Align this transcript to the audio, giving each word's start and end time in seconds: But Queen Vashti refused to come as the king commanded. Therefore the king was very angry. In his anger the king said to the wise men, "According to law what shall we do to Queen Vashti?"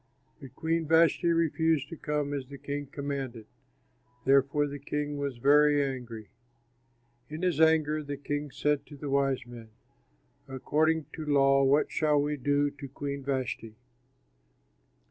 But 0.39 0.55
Queen 0.55 0.87
Vashti 0.87 1.27
refused 1.27 1.87
to 1.89 1.95
come 1.95 2.33
as 2.33 2.47
the 2.47 2.57
king 2.57 2.87
commanded. 2.87 3.45
Therefore 4.25 4.65
the 4.65 4.79
king 4.79 5.17
was 5.19 5.37
very 5.37 5.83
angry. 5.85 6.31
In 7.29 7.43
his 7.43 7.61
anger 7.61 8.01
the 8.03 8.17
king 8.17 8.49
said 8.49 8.87
to 8.87 8.97
the 8.97 9.11
wise 9.11 9.45
men, 9.45 9.69
"According 10.47 11.05
to 11.13 11.23
law 11.27 11.63
what 11.63 11.91
shall 11.91 12.19
we 12.19 12.35
do 12.35 12.71
to 12.71 12.87
Queen 12.87 13.23
Vashti?" 13.23 13.75